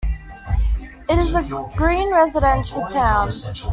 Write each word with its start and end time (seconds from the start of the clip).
It 1.07 1.19
is 1.19 1.35
a 1.35 1.43
green 1.75 2.11
residential 2.11 2.81
town. 2.87 3.31